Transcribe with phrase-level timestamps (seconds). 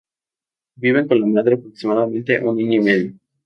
[0.77, 3.13] Viven con la madre aproximadamente un año y medio.